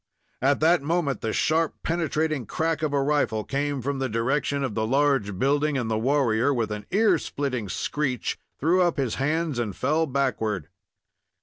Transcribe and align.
At 0.41 0.61
that 0.61 0.81
moment, 0.81 1.21
the 1.21 1.31
sharp, 1.31 1.75
penetrating 1.83 2.47
crack 2.47 2.81
of 2.81 2.91
a 2.91 2.99
rifle 3.03 3.43
came 3.43 3.83
from 3.83 3.99
the 3.99 4.09
direction 4.09 4.63
of 4.63 4.73
the 4.73 4.87
large 4.87 5.37
building, 5.37 5.77
and 5.77 5.91
the 5.91 5.97
warrior, 5.99 6.51
with 6.51 6.71
an 6.71 6.87
ear 6.89 7.19
splitting 7.19 7.69
screech, 7.69 8.39
threw 8.57 8.81
up 8.81 8.97
his 8.97 9.13
hands, 9.21 9.59
and 9.59 9.75
fell 9.75 10.07
backward. 10.07 10.69